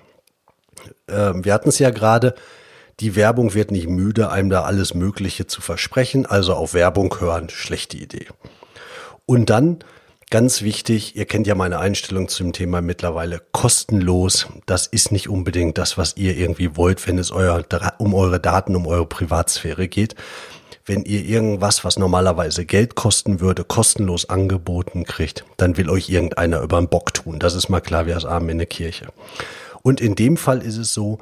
Ähm, 1.09 1.45
wir 1.45 1.53
hatten 1.53 1.69
es 1.69 1.79
ja 1.79 1.91
gerade, 1.91 2.35
die 3.01 3.17
Werbung 3.17 3.55
wird 3.55 3.71
nicht 3.71 3.89
müde, 3.89 4.31
einem 4.31 4.51
da 4.51 4.63
alles 4.63 4.95
Mögliche 4.95 5.47
zu 5.47 5.61
versprechen. 5.61 6.27
Also 6.27 6.55
auf 6.55 6.75
Werbung 6.75 7.19
hören, 7.21 7.49
schlechte 7.49 7.97
Idee. 7.97 8.27
Und 9.27 9.51
dann 9.51 9.85
Ganz 10.33 10.63
wichtig, 10.63 11.17
ihr 11.17 11.27
kennt 11.27 11.49
ja 11.49 11.57
meine 11.57 11.81
Einstellung 11.81 12.29
zum 12.29 12.53
Thema 12.53 12.81
mittlerweile 12.81 13.43
kostenlos. 13.51 14.47
Das 14.65 14.87
ist 14.87 15.11
nicht 15.11 15.29
unbedingt 15.29 15.77
das, 15.77 15.99
was 15.99 16.17
ihr 16.17 16.37
irgendwie 16.37 16.77
wollt, 16.77 17.05
wenn 17.09 17.19
es 17.19 17.33
euer, 17.33 17.65
um 17.99 18.15
eure 18.15 18.39
Daten, 18.39 18.77
um 18.77 18.87
eure 18.87 19.07
Privatsphäre 19.07 19.89
geht. 19.89 20.15
Wenn 20.87 21.03
ihr 21.03 21.25
irgendwas, 21.25 21.85
was 21.85 21.99
normalerweise 21.99 22.65
Geld 22.65 22.95
kosten 22.95 23.41
würde, 23.41 23.65
kostenlos 23.65 24.31
angeboten 24.31 25.03
kriegt, 25.03 25.45
dann 25.57 25.77
will 25.77 25.91
euch 25.91 26.09
irgendeiner 26.09 26.61
über 26.61 26.79
den 26.79 26.89
Bock 26.89 27.13
tun. 27.13 27.41
Das 27.41 27.57
ist 27.57 27.69
mal 27.69 27.81
klar 27.81 28.07
wie 28.07 28.13
das 28.13 28.25
Arm 28.25 28.49
in 28.51 28.59
der 28.59 28.69
Kirche. 28.69 29.09
Und 29.83 30.01
in 30.01 30.15
dem 30.15 30.37
Fall 30.37 30.63
ist 30.63 30.77
es 30.77 30.95
so, 30.95 31.19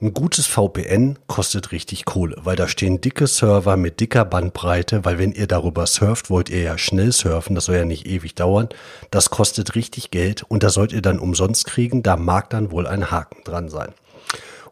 ein 0.00 0.14
gutes 0.14 0.46
VPN 0.46 1.18
kostet 1.26 1.72
richtig 1.72 2.04
Kohle, 2.04 2.36
weil 2.44 2.54
da 2.54 2.68
stehen 2.68 3.00
dicke 3.00 3.26
Server 3.26 3.76
mit 3.76 3.98
dicker 3.98 4.24
Bandbreite, 4.24 5.04
weil 5.04 5.18
wenn 5.18 5.32
ihr 5.32 5.48
darüber 5.48 5.86
surft, 5.86 6.30
wollt 6.30 6.50
ihr 6.50 6.62
ja 6.62 6.78
schnell 6.78 7.10
surfen, 7.10 7.56
das 7.56 7.64
soll 7.64 7.74
ja 7.74 7.84
nicht 7.84 8.06
ewig 8.06 8.36
dauern. 8.36 8.68
Das 9.10 9.30
kostet 9.30 9.74
richtig 9.74 10.12
Geld 10.12 10.44
und 10.44 10.62
das 10.62 10.74
sollt 10.74 10.92
ihr 10.92 11.02
dann 11.02 11.18
umsonst 11.18 11.64
kriegen, 11.64 12.04
da 12.04 12.16
mag 12.16 12.48
dann 12.50 12.70
wohl 12.70 12.86
ein 12.86 13.10
Haken 13.10 13.42
dran 13.42 13.68
sein. 13.68 13.92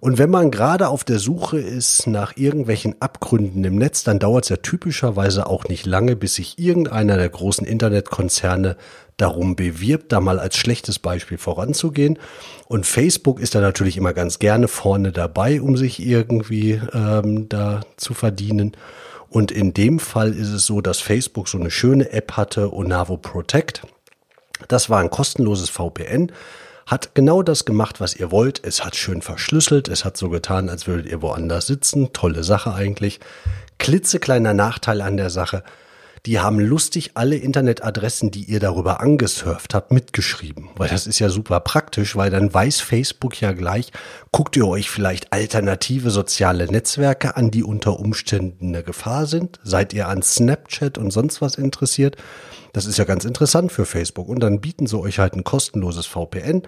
Und 0.01 0.19
wenn 0.19 0.31
man 0.31 0.51
gerade 0.51 0.89
auf 0.89 1.05
der 1.05 1.19
Suche 1.19 1.59
ist 1.59 2.07
nach 2.07 2.37
irgendwelchen 2.37 3.01
Abgründen 3.01 3.65
im 3.65 3.77
Netz, 3.77 4.05
dann 4.05 4.19
dauert 4.19 4.45
es 4.45 4.51
ja 4.51 4.57
typischerweise 4.57 5.47
auch 5.47 5.65
nicht 5.65 5.87
lange, 5.87 6.17
bis 6.17 6.35
sich 6.35 6.59
irgendeiner 6.59 7.17
der 7.17 7.29
großen 7.29 7.67
Internetkonzerne 7.67 8.77
darum 9.17 9.57
bewirbt, 9.57 10.13
da 10.13 10.21
mal 10.21 10.39
als 10.39 10.57
schlechtes 10.57 10.99
Beispiel 10.99 11.39
voranzugehen. 11.39 12.19
Und 12.69 12.87
Facebook 12.87 13.41
ist 13.41 13.55
da 13.55 13.61
natürlich 13.61 13.97
immer 13.97 14.13
ganz 14.13 14.39
gerne 14.39 14.69
vorne 14.69 15.13
dabei, 15.13 15.61
um 15.61 15.77
sich 15.77 16.05
irgendwie 16.05 16.81
ähm, 16.93 17.49
da 17.49 17.81
zu 17.97 18.13
verdienen. 18.13 18.73
Und 19.31 19.51
in 19.51 19.75
dem 19.75 19.99
Fall 19.99 20.33
ist 20.33 20.49
es 20.49 20.67
so, 20.67 20.81
dass 20.81 21.01
Facebook 21.01 21.49
so 21.49 21.59
eine 21.59 21.71
schöne 21.71 22.13
App 22.13 22.33
hatte, 22.33 22.73
Onavo 22.73 23.17
Protect. 23.17 23.83
Das 24.69 24.89
war 24.89 25.01
ein 25.01 25.11
kostenloses 25.11 25.71
VPN, 25.71 26.33
hat 26.87 27.15
genau 27.15 27.43
das 27.43 27.65
gemacht, 27.65 28.01
was 28.01 28.15
ihr 28.15 28.31
wollt. 28.31 28.63
Es 28.65 28.85
hat 28.85 28.95
schön 28.97 29.21
verschlüsselt, 29.21 29.89
es 29.89 30.05
hat 30.05 30.17
so 30.17 30.31
getan, 30.31 30.69
als 30.69 30.87
würdet 30.87 31.07
ihr 31.07 31.21
woanders 31.21 31.67
sitzen. 31.67 32.13
Tolle 32.13 32.45
Sache 32.45 32.73
eigentlich. 32.73 33.19
Klitzekleiner 33.79 34.55
Nachteil 34.55 35.03
an 35.03 35.17
der 35.17 35.31
Sache 35.31 35.65
die 36.27 36.41
haben 36.41 36.59
lustig 36.59 37.13
alle 37.15 37.37
Internetadressen, 37.37 38.33
die 38.33 38.45
ihr 38.45 38.59
darüber 38.59 39.01
angesurft 39.01 39.75
habt, 39.75 39.93
mitgeschrieben. 39.93 40.71
Weil 40.77 40.89
das 40.89 41.07
ist 41.07 41.21
ja 41.21 41.29
super 41.29 41.61
praktisch, 41.61 42.17
weil 42.17 42.31
dann 42.31 42.53
weiß 42.53 42.81
Facebook 42.81 43.41
ja 43.41 43.53
gleich, 43.53 43.93
guckt 44.33 44.57
ihr 44.57 44.67
euch 44.67 44.91
vielleicht 44.91 45.33
alternative 45.33 46.11
soziale 46.11 46.67
Netzwerke 46.67 47.37
an, 47.37 47.53
die 47.53 47.63
unter 47.63 48.01
Umständen 48.01 48.69
eine 48.69 48.83
Gefahr 48.83 49.27
sind? 49.27 49.61
Seid 49.63 49.95
ihr 49.95 50.09
an 50.09 50.21
Snapchat 50.21 50.99
und 50.99 51.13
sonst 51.13 51.41
was 51.41 51.55
interessiert? 51.55 52.17
Das 52.73 52.87
ist 52.87 52.99
ja 52.99 53.05
ganz 53.05 53.25
interessant 53.25 53.71
für 53.71 53.87
Facebook. 53.87 54.29
Und 54.29 54.41
dann 54.41 54.61
bieten 54.61 54.89
sie 54.89 54.99
euch 54.99 55.21
halt 55.21 55.35
ein 55.35 55.45
kostenloses 55.45 56.07
VPN 56.07 56.63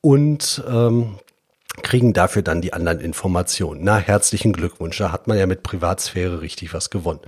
und 0.00 0.62
ähm, 0.68 1.18
kriegen 1.82 2.12
dafür 2.12 2.42
dann 2.42 2.60
die 2.60 2.72
anderen 2.72 3.00
Informationen. 3.00 3.80
Na, 3.82 3.96
herzlichen 3.96 4.52
Glückwunsch. 4.52 4.98
Da 4.98 5.10
hat 5.10 5.26
man 5.26 5.36
ja 5.36 5.46
mit 5.46 5.64
Privatsphäre 5.64 6.40
richtig 6.40 6.72
was 6.72 6.90
gewonnen. 6.90 7.20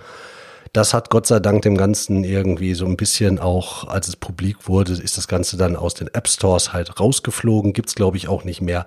Das 0.76 0.92
hat 0.92 1.09
Gott 1.09 1.26
sei 1.26 1.40
Dank 1.40 1.62
dem 1.62 1.78
Ganzen 1.78 2.23
irgendwie 2.23 2.75
so 2.75 2.85
ein 2.85 2.99
bisschen 2.99 3.38
auch, 3.38 3.88
als 3.88 4.09
es 4.09 4.16
publik 4.16 4.68
wurde, 4.68 4.92
ist 4.92 5.16
das 5.16 5.26
Ganze 5.26 5.56
dann 5.56 5.75
aus 5.75 5.95
den 5.95 6.09
App 6.09 6.28
Stores 6.28 6.75
halt 6.75 7.00
rausgeflogen. 7.00 7.73
Gibt's 7.73 7.95
glaube 7.95 8.18
ich 8.18 8.28
auch 8.28 8.45
nicht 8.45 8.61
mehr. 8.61 8.85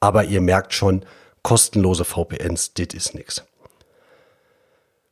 Aber 0.00 0.24
ihr 0.24 0.40
merkt 0.40 0.72
schon, 0.72 1.04
kostenlose 1.42 2.06
VPNs, 2.06 2.72
dit 2.72 2.94
ist 2.94 3.14
nix. 3.14 3.44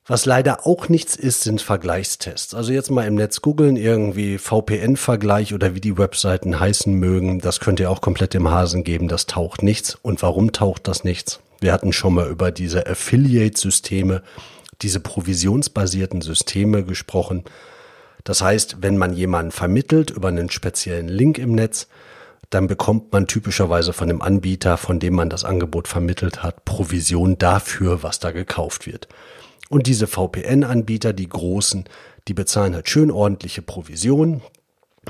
Was 0.07 0.25
leider 0.25 0.67
auch 0.67 0.89
nichts 0.89 1.15
ist, 1.15 1.43
sind 1.43 1.61
Vergleichstests. 1.61 2.55
Also 2.55 2.73
jetzt 2.73 2.91
mal 2.91 3.07
im 3.07 3.17
Netz 3.17 3.43
googeln, 3.43 3.77
irgendwie 3.77 4.39
VPN-Vergleich 4.39 5.53
oder 5.53 5.75
wie 5.75 5.83
die 5.83 5.99
Webseiten 5.99 6.59
heißen 6.59 6.95
mögen. 6.95 7.41
Das 7.41 7.61
könnt 7.61 7.81
ihr 7.81 7.91
auch 7.91 8.01
komplett 8.01 8.35
im 8.35 8.49
Hasen 8.49 8.83
geben. 8.83 9.09
Das 9.09 9.27
taucht 9.27 9.63
nichts. 9.63 9.99
Und 10.01 10.23
warum 10.23 10.53
taucht 10.53 10.89
das 10.89 11.05
nichts? 11.05 11.41
Wir 11.61 11.75
hatten 11.75 11.93
schon 11.93 12.15
mal 12.15 12.29
über 12.29 12.51
diese 12.51 12.87
Affiliate-Systeme 12.87 14.23
diese 14.83 15.01
provisionsbasierten 15.01 16.21
Systeme 16.21 16.85
gesprochen. 16.85 17.45
Das 18.25 18.43
heißt, 18.43 18.79
wenn 18.81 18.97
man 18.97 19.15
jemanden 19.15 19.53
vermittelt 19.53 20.11
über 20.11 20.29
einen 20.29 20.51
speziellen 20.51 21.09
Link 21.09 21.39
im 21.39 21.55
Netz, 21.55 21.89
dann 22.51 22.67
bekommt 22.67 23.13
man 23.13 23.27
typischerweise 23.27 23.93
von 23.93 24.09
dem 24.09 24.23
Anbieter, 24.23 24.77
von 24.77 25.01
dem 25.01 25.15
man 25.15 25.31
das 25.31 25.45
Angebot 25.45 25.89
vermittelt 25.89 26.43
hat, 26.43 26.65
Provision 26.65 27.37
dafür, 27.39 28.03
was 28.03 28.21
da 28.21 28.31
gekauft 28.31 28.87
wird. 28.87 29.09
Und 29.71 29.87
diese 29.87 30.07
VPN-Anbieter, 30.07 31.13
die 31.13 31.29
großen, 31.29 31.85
die 32.29 32.35
bezahlen 32.35 32.75
halt 32.75 32.89
schön 32.89 33.11
ordentliche 33.11 33.63
Provisionen. 33.63 34.43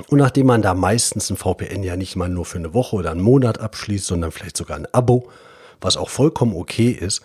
Und 0.09 0.17
nachdem 0.17 0.47
man 0.47 0.61
da 0.61 0.73
meistens 0.73 1.29
ein 1.29 1.37
VPN 1.37 1.83
ja 1.83 1.95
nicht 1.95 2.15
mal 2.15 2.29
nur 2.29 2.45
für 2.45 2.57
eine 2.57 2.73
Woche 2.73 2.95
oder 2.95 3.11
einen 3.11 3.21
Monat 3.21 3.59
abschließt, 3.59 4.05
sondern 4.05 4.31
vielleicht 4.31 4.57
sogar 4.57 4.77
ein 4.77 4.87
Abo, 4.91 5.29
was 5.81 5.97
auch 5.97 6.09
vollkommen 6.09 6.55
okay 6.55 6.89
ist, 6.89 7.21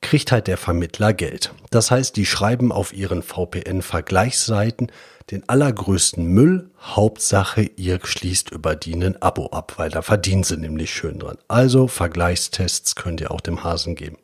kriegt 0.00 0.32
halt 0.32 0.46
der 0.46 0.56
Vermittler 0.56 1.12
Geld. 1.12 1.52
Das 1.70 1.90
heißt, 1.90 2.16
die 2.16 2.26
schreiben 2.26 2.72
auf 2.72 2.92
ihren 2.92 3.22
VPN-Vergleichsseiten 3.22 4.90
den 5.30 5.48
allergrößten 5.48 6.24
Müll. 6.24 6.70
Hauptsache, 6.80 7.62
ihr 7.76 8.00
schließt 8.02 8.50
über 8.50 8.76
die 8.76 8.94
ein 8.94 9.20
Abo 9.20 9.48
ab, 9.48 9.74
weil 9.76 9.90
da 9.90 10.02
verdienen 10.02 10.44
sie 10.44 10.56
nämlich 10.56 10.90
schön 10.90 11.18
dran. 11.18 11.38
Also 11.48 11.88
Vergleichstests 11.88 12.94
könnt 12.94 13.20
ihr 13.20 13.30
auch 13.30 13.40
dem 13.40 13.64
Hasen 13.64 13.94
geben. 13.94 14.16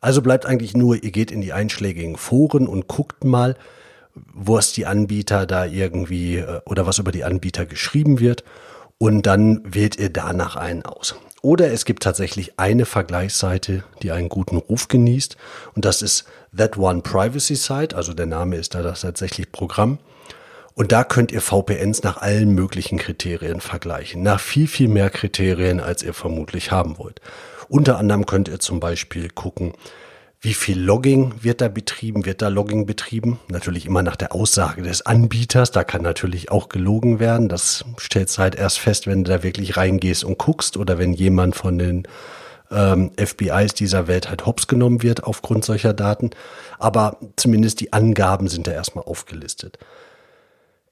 Also 0.00 0.22
bleibt 0.22 0.46
eigentlich 0.46 0.76
nur, 0.76 1.02
ihr 1.02 1.10
geht 1.10 1.30
in 1.30 1.40
die 1.40 1.52
einschlägigen 1.52 2.16
Foren 2.16 2.68
und 2.68 2.86
guckt 2.86 3.24
mal, 3.24 3.56
was 4.14 4.72
die 4.72 4.86
Anbieter 4.86 5.46
da 5.46 5.64
irgendwie 5.66 6.36
äh, 6.36 6.60
oder 6.64 6.86
was 6.86 6.98
über 6.98 7.12
die 7.12 7.24
Anbieter 7.24 7.66
geschrieben 7.66 8.20
wird 8.20 8.44
und 8.98 9.26
dann 9.26 9.62
wählt 9.64 9.98
ihr 9.98 10.10
danach 10.10 10.56
einen 10.56 10.84
aus. 10.84 11.16
Oder 11.46 11.70
es 11.70 11.84
gibt 11.84 12.02
tatsächlich 12.02 12.58
eine 12.58 12.86
Vergleichsseite, 12.86 13.84
die 14.02 14.10
einen 14.10 14.28
guten 14.28 14.56
Ruf 14.56 14.88
genießt. 14.88 15.36
Und 15.76 15.84
das 15.84 16.02
ist 16.02 16.24
That 16.56 16.76
One 16.76 17.02
Privacy 17.02 17.54
Site. 17.54 17.94
Also 17.94 18.14
der 18.14 18.26
Name 18.26 18.56
ist 18.56 18.74
da 18.74 18.82
das 18.82 19.02
tatsächlich 19.02 19.52
Programm. 19.52 20.00
Und 20.74 20.90
da 20.90 21.04
könnt 21.04 21.30
ihr 21.30 21.40
VPNs 21.40 22.02
nach 22.02 22.16
allen 22.16 22.50
möglichen 22.50 22.98
Kriterien 22.98 23.60
vergleichen. 23.60 24.24
Nach 24.24 24.40
viel, 24.40 24.66
viel 24.66 24.88
mehr 24.88 25.08
Kriterien, 25.08 25.78
als 25.78 26.02
ihr 26.02 26.14
vermutlich 26.14 26.72
haben 26.72 26.98
wollt. 26.98 27.20
Unter 27.68 27.96
anderem 27.98 28.26
könnt 28.26 28.48
ihr 28.48 28.58
zum 28.58 28.80
Beispiel 28.80 29.28
gucken, 29.30 29.74
wie 30.40 30.54
viel 30.54 30.78
Logging 30.78 31.34
wird 31.40 31.60
da 31.60 31.68
betrieben? 31.68 32.26
Wird 32.26 32.42
da 32.42 32.48
Logging 32.48 32.86
betrieben? 32.86 33.40
Natürlich 33.48 33.86
immer 33.86 34.02
nach 34.02 34.16
der 34.16 34.34
Aussage 34.34 34.82
des 34.82 35.04
Anbieters. 35.04 35.70
Da 35.70 35.82
kann 35.82 36.02
natürlich 36.02 36.50
auch 36.50 36.68
gelogen 36.68 37.18
werden. 37.18 37.48
Das 37.48 37.84
stellst 37.98 38.38
halt 38.38 38.54
erst 38.54 38.78
fest, 38.78 39.06
wenn 39.06 39.24
du 39.24 39.30
da 39.32 39.42
wirklich 39.42 39.76
reingehst 39.76 40.24
und 40.24 40.38
guckst 40.38 40.76
oder 40.76 40.98
wenn 40.98 41.14
jemand 41.14 41.56
von 41.56 41.78
den 41.78 42.06
ähm, 42.70 43.12
FBIs 43.16 43.74
dieser 43.74 44.08
Welt 44.08 44.28
halt 44.28 44.46
hops 44.46 44.66
genommen 44.66 45.02
wird 45.02 45.24
aufgrund 45.24 45.64
solcher 45.64 45.94
Daten. 45.94 46.30
Aber 46.78 47.18
zumindest 47.36 47.80
die 47.80 47.92
Angaben 47.92 48.48
sind 48.48 48.66
da 48.66 48.72
erstmal 48.72 49.04
aufgelistet. 49.04 49.78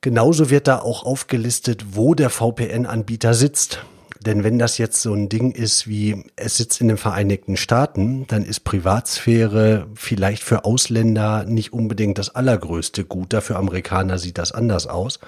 Genauso 0.00 0.50
wird 0.50 0.68
da 0.68 0.80
auch 0.80 1.04
aufgelistet, 1.04 1.84
wo 1.92 2.14
der 2.14 2.30
VPN-Anbieter 2.30 3.34
sitzt. 3.34 3.84
Denn 4.24 4.42
wenn 4.42 4.58
das 4.58 4.78
jetzt 4.78 5.02
so 5.02 5.12
ein 5.12 5.28
Ding 5.28 5.52
ist 5.52 5.86
wie, 5.86 6.24
es 6.36 6.56
sitzt 6.56 6.80
in 6.80 6.88
den 6.88 6.96
Vereinigten 6.96 7.58
Staaten, 7.58 8.26
dann 8.26 8.42
ist 8.42 8.60
Privatsphäre 8.60 9.86
vielleicht 9.94 10.42
für 10.42 10.64
Ausländer 10.64 11.44
nicht 11.44 11.74
unbedingt 11.74 12.16
das 12.16 12.34
allergrößte 12.34 13.04
Gut. 13.04 13.34
Dafür 13.34 13.56
Amerikaner 13.56 14.18
sieht 14.18 14.38
das 14.38 14.52
anders 14.52 14.86
aus. 14.86 15.20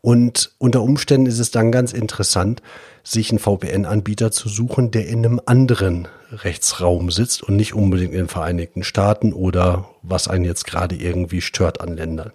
Und 0.00 0.52
unter 0.56 0.82
Umständen 0.82 1.26
ist 1.26 1.38
es 1.38 1.50
dann 1.50 1.70
ganz 1.70 1.92
interessant, 1.92 2.62
sich 3.04 3.30
einen 3.30 3.38
VPN-Anbieter 3.38 4.30
zu 4.30 4.48
suchen, 4.48 4.90
der 4.90 5.06
in 5.06 5.24
einem 5.24 5.40
anderen 5.44 6.08
Rechtsraum 6.32 7.10
sitzt 7.10 7.42
und 7.42 7.56
nicht 7.56 7.74
unbedingt 7.74 8.12
in 8.12 8.20
den 8.20 8.28
Vereinigten 8.28 8.84
Staaten 8.84 9.34
oder 9.34 9.90
was 10.02 10.28
einen 10.28 10.46
jetzt 10.46 10.66
gerade 10.66 10.94
irgendwie 10.94 11.42
stört 11.42 11.82
an 11.82 11.94
Ländern. 11.94 12.32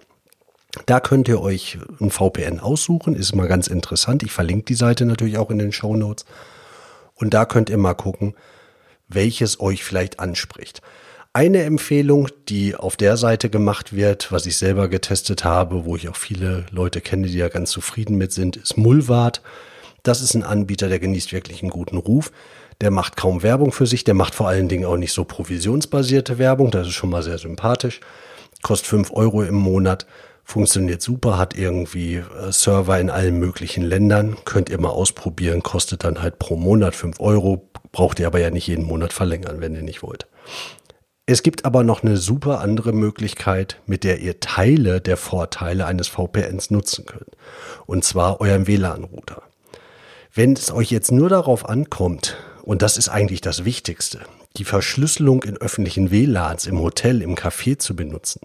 Da 0.86 1.00
könnt 1.00 1.28
ihr 1.28 1.42
euch 1.42 1.78
ein 2.00 2.12
VPN 2.12 2.60
aussuchen, 2.60 3.16
ist 3.16 3.36
mal 3.36 3.48
ganz 3.48 3.68
interessant. 3.68 4.24
Ich 4.24 4.32
verlinke 4.32 4.66
die 4.66 4.76
Seite 4.76 5.06
natürlich 5.06 5.38
auch 5.38 5.50
in 5.50 5.60
den 5.60 5.72
Show 5.72 5.96
Notes. 5.96 6.26
Und 7.16 7.34
da 7.34 7.46
könnt 7.46 7.70
ihr 7.70 7.78
mal 7.78 7.94
gucken, 7.94 8.36
welches 9.08 9.60
euch 9.60 9.84
vielleicht 9.84 10.20
anspricht. 10.20 10.82
Eine 11.34 11.64
Empfehlung, 11.64 12.30
die 12.48 12.76
auf 12.76 12.96
der 12.96 13.18
Seite 13.18 13.50
gemacht 13.50 13.94
wird, 13.94 14.32
was 14.32 14.46
ich 14.46 14.58
selber 14.58 14.88
getestet 14.88 15.44
habe, 15.44 15.84
wo 15.86 15.96
ich 15.96 16.08
auch 16.08 16.16
viele 16.16 16.66
Leute 16.72 17.02
kenne, 17.02 17.28
die 17.28 17.38
da 17.38 17.50
ganz 17.50 17.72
zufrieden 17.72 18.18
mit 18.18 18.32
sind, 18.32 18.56
ist 18.56 18.78
Mulvart. 18.78 19.42
Das 20.04 20.22
ist 20.22 20.34
ein 20.34 20.44
Anbieter, 20.44 20.88
der 20.88 21.00
genießt 21.00 21.34
wirklich 21.34 21.62
einen 21.62 21.72
guten 21.72 21.98
Ruf. 21.98 22.32
Der 22.80 22.92
macht 22.92 23.18
kaum 23.18 23.44
Werbung 23.44 23.72
für 23.72 23.86
sich, 23.86 24.04
der 24.04 24.14
macht 24.14 24.36
vor 24.36 24.48
allen 24.48 24.70
Dingen 24.70 24.86
auch 24.86 24.98
nicht 24.98 25.14
so 25.14 25.26
provisionsbasierte 25.26 26.38
Werbung, 26.38 26.72
das 26.72 26.88
ist 26.88 26.94
schon 26.94 27.10
mal 27.10 27.24
sehr 27.24 27.38
sympathisch. 27.38 28.02
Kostet 28.62 28.88
fünf 28.88 29.12
Euro 29.12 29.44
im 29.44 29.56
Monat, 29.56 30.06
funktioniert 30.46 31.02
super, 31.02 31.38
hat 31.38 31.58
irgendwie 31.58 32.16
äh, 32.16 32.52
Server 32.52 33.00
in 33.00 33.10
allen 33.10 33.38
möglichen 33.40 33.84
Ländern, 33.84 34.38
könnt 34.46 34.70
ihr 34.70 34.80
mal 34.80 34.90
ausprobieren, 34.90 35.64
kostet 35.64 36.04
dann 36.06 36.22
halt 36.22 36.40
pro 36.40 36.56
Monat 36.56 36.96
fünf 36.96 37.20
Euro, 37.20 37.70
braucht 37.92 38.20
ihr 38.20 38.28
aber 38.28 38.40
ja 38.40 38.52
nicht 38.52 38.68
jeden 38.68 38.86
Monat 38.86 39.12
verlängern, 39.12 39.60
wenn 39.60 39.76
ihr 39.76 39.82
nicht 39.82 40.04
wollt. 40.04 40.28
Es 41.26 41.42
gibt 41.42 41.66
aber 41.66 41.84
noch 41.84 42.04
eine 42.04 42.18
super 42.18 42.62
andere 42.62 42.94
Möglichkeit, 42.94 43.82
mit 43.88 44.04
der 44.04 44.20
ihr 44.20 44.40
Teile 44.40 45.02
der 45.02 45.18
Vorteile 45.18 45.88
eines 45.88 46.08
VPNs 46.08 46.70
nutzen 46.70 47.08
könnt. 47.08 47.36
Und 47.88 48.06
zwar 48.06 48.40
euren 48.42 48.68
WLAN-Router. 48.68 49.42
Wenn 50.32 50.54
es 50.54 50.72
euch 50.72 50.92
jetzt 50.92 51.12
nur 51.12 51.30
darauf 51.30 51.68
ankommt, 51.68 52.38
und 52.62 52.84
das 52.84 52.98
ist 52.98 53.10
eigentlich 53.10 53.42
das 53.42 53.66
Wichtigste, 53.66 54.20
die 54.58 54.66
Verschlüsselung 54.66 55.42
in 55.42 55.58
öffentlichen 55.58 56.12
WLANs 56.12 56.68
im 56.68 56.80
Hotel, 56.80 57.24
im 57.24 57.34
Café 57.34 57.80
zu 57.80 57.96
benutzen, 57.96 58.42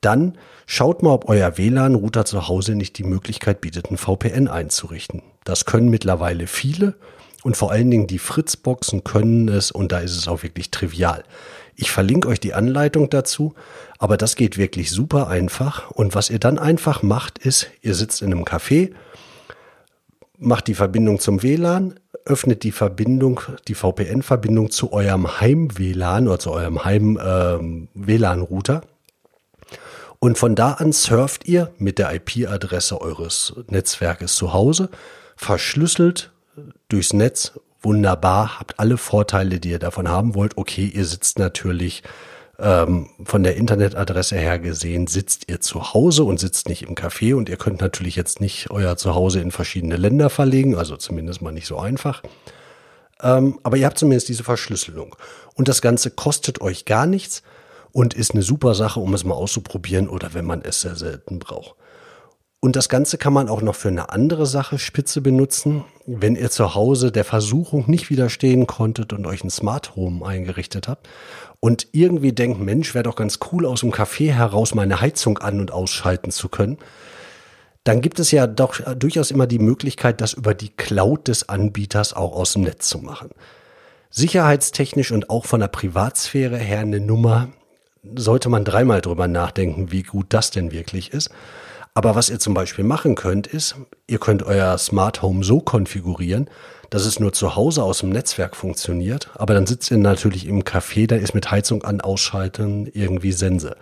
dann 0.00 0.38
schaut 0.66 1.02
mal, 1.02 1.12
ob 1.12 1.28
euer 1.28 1.58
WLAN-Router 1.58 2.24
zu 2.24 2.48
Hause 2.48 2.74
nicht 2.74 2.98
die 2.98 3.04
Möglichkeit 3.04 3.60
bietet, 3.60 3.90
ein 3.90 3.96
VPN 3.96 4.48
einzurichten. 4.48 5.22
Das 5.44 5.64
können 5.64 5.88
mittlerweile 5.88 6.46
viele 6.46 6.94
und 7.42 7.56
vor 7.56 7.70
allen 7.72 7.90
Dingen 7.90 8.06
die 8.06 8.18
Fritzboxen 8.18 9.04
können 9.04 9.48
es 9.48 9.70
und 9.70 9.92
da 9.92 9.98
ist 9.98 10.16
es 10.16 10.28
auch 10.28 10.42
wirklich 10.42 10.70
trivial. 10.70 11.24
Ich 11.76 11.90
verlinke 11.90 12.28
euch 12.28 12.40
die 12.40 12.52
Anleitung 12.52 13.08
dazu, 13.08 13.54
aber 13.98 14.16
das 14.18 14.36
geht 14.36 14.58
wirklich 14.58 14.90
super 14.90 15.28
einfach. 15.28 15.90
Und 15.90 16.14
was 16.14 16.28
ihr 16.28 16.38
dann 16.38 16.58
einfach 16.58 17.02
macht, 17.02 17.38
ist, 17.38 17.68
ihr 17.80 17.94
sitzt 17.94 18.20
in 18.20 18.32
einem 18.32 18.44
Café, 18.44 18.92
macht 20.38 20.68
die 20.68 20.74
Verbindung 20.74 21.20
zum 21.20 21.42
WLAN, 21.42 21.94
öffnet 22.26 22.64
die 22.64 22.72
Verbindung, 22.72 23.40
die 23.66 23.74
VPN-Verbindung 23.74 24.70
zu 24.70 24.92
eurem 24.92 25.40
Heim-WLAN 25.40 26.28
oder 26.28 26.38
zu 26.38 26.50
eurem 26.52 26.84
Heim-WLAN-Router. 26.84 28.82
Und 30.20 30.36
von 30.36 30.54
da 30.54 30.72
an 30.74 30.92
surft 30.92 31.48
ihr 31.48 31.72
mit 31.78 31.98
der 31.98 32.14
IP-Adresse 32.14 33.00
eures 33.00 33.54
Netzwerkes 33.68 34.36
zu 34.36 34.52
Hause, 34.52 34.90
verschlüsselt 35.34 36.30
durchs 36.88 37.14
Netz 37.14 37.52
wunderbar, 37.80 38.60
habt 38.60 38.78
alle 38.78 38.98
Vorteile, 38.98 39.58
die 39.60 39.70
ihr 39.70 39.78
davon 39.78 40.08
haben 40.08 40.34
wollt. 40.34 40.58
Okay, 40.58 40.92
ihr 40.94 41.06
sitzt 41.06 41.38
natürlich 41.38 42.02
ähm, 42.58 43.08
von 43.24 43.42
der 43.42 43.56
Internetadresse 43.56 44.36
her 44.36 44.58
gesehen, 44.58 45.06
sitzt 45.06 45.50
ihr 45.50 45.62
zu 45.62 45.94
Hause 45.94 46.24
und 46.24 46.38
sitzt 46.38 46.68
nicht 46.68 46.82
im 46.82 46.94
Café 46.94 47.34
und 47.34 47.48
ihr 47.48 47.56
könnt 47.56 47.80
natürlich 47.80 48.14
jetzt 48.14 48.42
nicht 48.42 48.70
euer 48.70 48.98
Zuhause 48.98 49.40
in 49.40 49.50
verschiedene 49.50 49.96
Länder 49.96 50.28
verlegen, 50.28 50.76
also 50.76 50.98
zumindest 50.98 51.40
mal 51.40 51.52
nicht 51.52 51.66
so 51.66 51.78
einfach. 51.78 52.22
Ähm, 53.22 53.58
aber 53.62 53.78
ihr 53.78 53.86
habt 53.86 53.98
zumindest 53.98 54.28
diese 54.28 54.44
Verschlüsselung. 54.44 55.16
Und 55.54 55.68
das 55.68 55.80
Ganze 55.80 56.10
kostet 56.10 56.60
euch 56.60 56.84
gar 56.84 57.06
nichts 57.06 57.42
und 57.92 58.14
ist 58.14 58.32
eine 58.32 58.42
super 58.42 58.74
Sache, 58.74 59.00
um 59.00 59.14
es 59.14 59.24
mal 59.24 59.34
auszuprobieren 59.34 60.08
oder 60.08 60.34
wenn 60.34 60.44
man 60.44 60.62
es 60.62 60.80
sehr 60.80 60.96
selten 60.96 61.38
braucht. 61.38 61.74
Und 62.62 62.76
das 62.76 62.90
Ganze 62.90 63.16
kann 63.16 63.32
man 63.32 63.48
auch 63.48 63.62
noch 63.62 63.74
für 63.74 63.88
eine 63.88 64.10
andere 64.10 64.44
Sache 64.44 64.78
spitze 64.78 65.22
benutzen. 65.22 65.82
Wenn 66.06 66.36
ihr 66.36 66.50
zu 66.50 66.74
Hause 66.74 67.10
der 67.10 67.24
Versuchung 67.24 67.90
nicht 67.90 68.10
widerstehen 68.10 68.66
konntet 68.66 69.14
und 69.14 69.26
euch 69.26 69.42
ein 69.42 69.50
Smart 69.50 69.96
Home 69.96 70.26
eingerichtet 70.26 70.86
habt 70.86 71.08
und 71.60 71.88
irgendwie 71.92 72.32
denkt, 72.32 72.60
Mensch, 72.60 72.94
wäre 72.94 73.04
doch 73.04 73.16
ganz 73.16 73.38
cool, 73.50 73.64
aus 73.64 73.80
dem 73.80 73.92
Café 73.92 74.32
heraus 74.32 74.74
meine 74.74 75.00
Heizung 75.00 75.38
an- 75.38 75.60
und 75.60 75.72
ausschalten 75.72 76.30
zu 76.32 76.50
können, 76.50 76.76
dann 77.84 78.02
gibt 78.02 78.20
es 78.20 78.30
ja 78.30 78.46
doch 78.46 78.78
durchaus 78.94 79.30
immer 79.30 79.46
die 79.46 79.58
Möglichkeit, 79.58 80.20
das 80.20 80.34
über 80.34 80.52
die 80.52 80.68
Cloud 80.68 81.28
des 81.28 81.48
Anbieters 81.48 82.12
auch 82.12 82.36
aus 82.36 82.52
dem 82.52 82.62
Netz 82.62 82.88
zu 82.90 82.98
machen. 82.98 83.30
Sicherheitstechnisch 84.10 85.12
und 85.12 85.30
auch 85.30 85.46
von 85.46 85.60
der 85.60 85.68
Privatsphäre 85.68 86.58
her 86.58 86.80
eine 86.80 87.00
Nummer, 87.00 87.48
sollte 88.02 88.48
man 88.48 88.64
dreimal 88.64 89.00
drüber 89.00 89.28
nachdenken, 89.28 89.92
wie 89.92 90.02
gut 90.02 90.26
das 90.30 90.50
denn 90.50 90.72
wirklich 90.72 91.12
ist. 91.12 91.30
Aber 91.94 92.14
was 92.14 92.30
ihr 92.30 92.38
zum 92.38 92.54
Beispiel 92.54 92.84
machen 92.84 93.14
könnt, 93.14 93.46
ist, 93.46 93.76
ihr 94.06 94.18
könnt 94.18 94.42
euer 94.42 94.78
Smart 94.78 95.22
Home 95.22 95.42
so 95.42 95.60
konfigurieren, 95.60 96.48
dass 96.88 97.04
es 97.04 97.20
nur 97.20 97.32
zu 97.32 97.56
Hause 97.56 97.82
aus 97.82 97.98
dem 98.00 98.10
Netzwerk 98.10 98.56
funktioniert. 98.56 99.30
Aber 99.34 99.54
dann 99.54 99.66
sitzt 99.66 99.90
ihr 99.90 99.98
natürlich 99.98 100.46
im 100.46 100.62
Café, 100.62 101.06
da 101.06 101.16
ist 101.16 101.34
mit 101.34 101.50
Heizung 101.50 101.82
an, 101.82 102.00
ausschalten 102.00 102.86
irgendwie 102.92 103.32
Sense. 103.32 103.76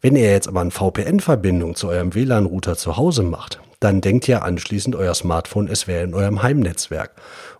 Wenn 0.00 0.16
ihr 0.16 0.30
jetzt 0.30 0.48
aber 0.48 0.60
eine 0.60 0.72
VPN-Verbindung 0.72 1.76
zu 1.76 1.88
eurem 1.88 2.14
WLAN-Router 2.14 2.76
zu 2.76 2.96
Hause 2.96 3.22
macht, 3.22 3.60
dann 3.82 4.00
denkt 4.00 4.28
ihr 4.28 4.44
anschließend 4.44 4.94
euer 4.94 5.14
Smartphone, 5.14 5.66
es 5.66 5.88
wäre 5.88 6.04
in 6.04 6.14
eurem 6.14 6.42
Heimnetzwerk. 6.42 7.10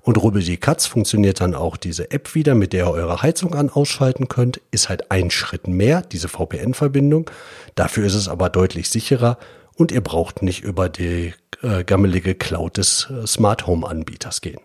Und 0.03 0.19
Rubbel 0.23 0.43
die 0.43 0.57
Katz 0.57 0.87
funktioniert 0.87 1.41
dann 1.41 1.55
auch 1.55 1.77
diese 1.77 2.11
App 2.13 2.35
wieder, 2.35 2.55
mit 2.55 2.73
der 2.73 2.87
ihr 2.87 2.91
eure 2.91 3.23
Heizung 3.23 3.55
an 3.55 3.71
ausschalten 3.71 4.29
könnt. 4.29 4.61
Ist 4.71 4.89
halt 4.89 5.11
ein 5.11 5.31
Schritt 5.31 5.67
mehr, 5.67 6.03
diese 6.03 6.29
VPN-Verbindung. 6.29 7.31
Dafür 7.75 8.07
ist 8.07 8.15
es 8.15 8.29
aber 8.29 8.51
deutlich 8.51 8.89
sicherer 8.89 9.37
und 9.75 9.91
ihr 9.91 10.01
braucht 10.01 10.43
nicht 10.43 10.63
über 10.63 10.89
die 10.89 11.35
äh, 11.63 11.83
gammelige 11.83 12.35
Cloud 12.35 12.77
des 12.77 13.09
äh, 13.11 13.27
Smart 13.27 13.67
Home 13.67 13.87
Anbieters 13.87 14.41
gehen. 14.41 14.61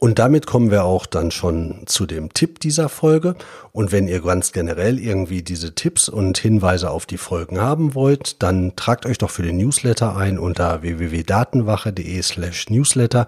Und 0.00 0.20
damit 0.20 0.46
kommen 0.46 0.70
wir 0.70 0.84
auch 0.84 1.06
dann 1.06 1.32
schon 1.32 1.82
zu 1.86 2.06
dem 2.06 2.32
Tipp 2.32 2.60
dieser 2.60 2.88
Folge. 2.88 3.34
Und 3.72 3.90
wenn 3.90 4.06
ihr 4.06 4.22
ganz 4.22 4.52
generell 4.52 5.00
irgendwie 5.00 5.42
diese 5.42 5.74
Tipps 5.74 6.08
und 6.08 6.38
Hinweise 6.38 6.90
auf 6.90 7.04
die 7.04 7.18
Folgen 7.18 7.60
haben 7.60 7.96
wollt, 7.96 8.40
dann 8.40 8.76
tragt 8.76 9.06
euch 9.06 9.18
doch 9.18 9.30
für 9.30 9.42
den 9.42 9.56
Newsletter 9.56 10.16
ein 10.16 10.38
unter 10.38 10.82
www.datenwache.de 10.82 12.22
slash 12.22 12.70
newsletter. 12.70 13.26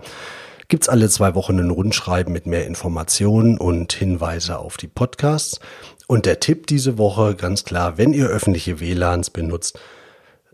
Gibt's 0.68 0.88
alle 0.88 1.08
zwei 1.08 1.34
Wochen 1.34 1.58
ein 1.58 1.70
Rundschreiben 1.70 2.32
mit 2.32 2.46
mehr 2.46 2.64
Informationen 2.68 3.58
und 3.58 3.92
Hinweise 3.92 4.60
auf 4.60 4.76
die 4.76 4.86
Podcasts. 4.86 5.58
Und 6.06 6.24
der 6.24 6.38
Tipp 6.38 6.68
diese 6.68 6.98
Woche 6.98 7.34
ganz 7.34 7.64
klar, 7.64 7.98
wenn 7.98 8.12
ihr 8.12 8.28
öffentliche 8.28 8.78
WLANs 8.78 9.30
benutzt, 9.30 9.80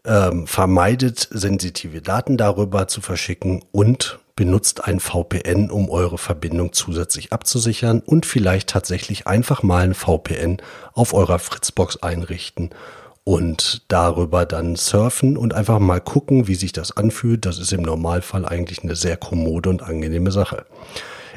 ähm, 0.06 0.46
vermeidet 0.46 1.28
sensitive 1.30 2.00
Daten 2.00 2.38
darüber 2.38 2.88
zu 2.88 3.02
verschicken 3.02 3.62
und 3.72 4.18
benutzt 4.36 4.84
ein 4.84 5.00
VPN, 5.00 5.70
um 5.70 5.90
eure 5.90 6.18
Verbindung 6.18 6.72
zusätzlich 6.72 7.32
abzusichern 7.32 8.02
und 8.04 8.26
vielleicht 8.26 8.68
tatsächlich 8.68 9.26
einfach 9.26 9.62
mal 9.62 9.82
ein 9.82 9.94
VPN 9.94 10.58
auf 10.92 11.14
eurer 11.14 11.38
Fritzbox 11.38 12.02
einrichten 12.02 12.70
und 13.24 13.82
darüber 13.88 14.46
dann 14.46 14.76
surfen 14.76 15.36
und 15.36 15.52
einfach 15.52 15.80
mal 15.80 16.00
gucken, 16.00 16.46
wie 16.46 16.54
sich 16.54 16.72
das 16.72 16.96
anfühlt. 16.96 17.44
Das 17.44 17.58
ist 17.58 17.72
im 17.72 17.82
Normalfall 17.82 18.46
eigentlich 18.46 18.84
eine 18.84 18.94
sehr 18.94 19.16
kommode 19.16 19.68
und 19.68 19.82
angenehme 19.82 20.30
Sache. 20.30 20.64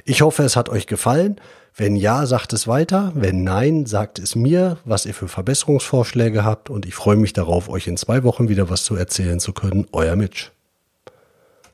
Ich 0.05 0.21
hoffe, 0.21 0.43
es 0.43 0.55
hat 0.55 0.69
euch 0.69 0.85
gefallen. 0.85 1.41
Wenn 1.75 1.95
ja, 1.95 2.25
sagt 2.25 2.53
es 2.53 2.67
weiter. 2.67 3.11
Wenn 3.15 3.43
nein, 3.43 3.85
sagt 3.85 4.19
es 4.19 4.35
mir, 4.35 4.77
was 4.85 5.05
ihr 5.05 5.13
für 5.13 5.27
Verbesserungsvorschläge 5.27 6.43
habt. 6.43 6.69
Und 6.69 6.85
ich 6.85 6.93
freue 6.93 7.15
mich 7.15 7.33
darauf, 7.33 7.69
euch 7.69 7.87
in 7.87 7.97
zwei 7.97 8.23
Wochen 8.23 8.49
wieder 8.49 8.69
was 8.69 8.83
zu 8.83 8.95
erzählen 8.95 9.39
zu 9.39 9.53
können. 9.53 9.87
Euer 9.91 10.15
Mitch. 10.15 10.51